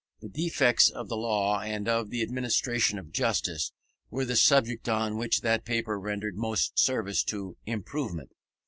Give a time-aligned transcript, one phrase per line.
[0.19, 3.71] The defects of the law, and of the administration of justice,
[4.09, 8.31] were the subject on which that paper rendered most service to improvement.